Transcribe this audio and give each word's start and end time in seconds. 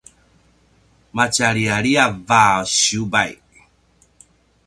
matjaliyaliyav 1.15 2.15
a 2.43 2.43
siyubay 2.75 3.31